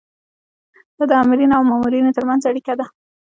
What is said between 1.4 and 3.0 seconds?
او مامورینو ترمنځ اړیکه ده.